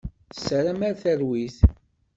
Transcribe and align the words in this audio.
Tessaram 0.31 0.81
ar 0.87 0.95
talwit. 1.01 1.57